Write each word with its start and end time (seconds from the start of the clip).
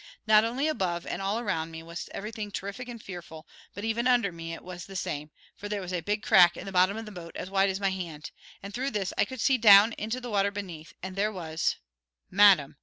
Not 0.25 0.43
only 0.43 0.67
above 0.67 1.05
and 1.05 1.21
all 1.21 1.37
around 1.39 1.69
me 1.69 1.83
was 1.83 2.09
everything 2.11 2.49
terrific 2.49 2.89
and 2.89 2.99
fearful, 2.99 3.45
but 3.75 3.83
even 3.85 4.07
under 4.07 4.31
me 4.31 4.51
it 4.51 4.63
was 4.63 4.87
the 4.87 4.95
same, 4.95 5.29
for 5.55 5.69
there 5.69 5.79
was 5.79 5.93
a 5.93 6.01
big 6.01 6.23
crack 6.23 6.57
in 6.57 6.65
the 6.65 6.71
bottom 6.71 6.97
of 6.97 7.05
the 7.05 7.11
boat 7.11 7.35
as 7.35 7.51
wide 7.51 7.69
as 7.69 7.79
my 7.79 7.91
hand, 7.91 8.31
and 8.63 8.73
through 8.73 8.89
this 8.89 9.13
I 9.15 9.25
could 9.25 9.41
see 9.41 9.59
down 9.59 9.93
into 9.99 10.19
the 10.19 10.31
water 10.31 10.49
beneath, 10.49 10.91
and 11.03 11.15
there 11.15 11.31
was" 11.31 11.75
"Madam!" 12.31 12.77